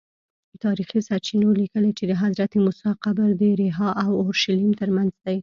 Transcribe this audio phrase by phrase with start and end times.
[0.63, 5.37] تاریخي سرچینو لیکلي چې د حضرت موسی قبر د ریحا او اورشلیم ترمنځ دی.